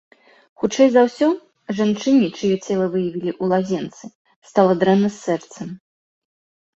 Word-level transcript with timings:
Хутчэй 0.61 0.87
за 0.91 1.01
ўсё, 1.07 1.27
жанчыне, 1.79 2.29
чыё 2.37 2.55
цела 2.65 2.87
выявілі 2.95 3.31
ў 3.33 3.43
лазенцы, 3.51 4.03
стала 4.53 4.73
дрэнна 4.85 5.09
з 5.13 5.17
сэрцам. 5.27 5.69